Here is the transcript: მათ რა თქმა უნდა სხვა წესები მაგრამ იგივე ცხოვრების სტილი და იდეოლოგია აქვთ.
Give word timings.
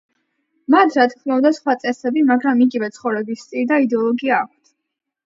მათ 0.75 0.95
რა 0.99 1.03
თქმა 1.11 1.35
უნდა 1.41 1.51
სხვა 1.57 1.75
წესები 1.83 2.23
მაგრამ 2.29 2.63
იგივე 2.67 2.89
ცხოვრების 2.97 3.45
სტილი 3.47 3.67
და 3.73 3.79
იდეოლოგია 3.85 4.41
აქვთ. 4.47 4.73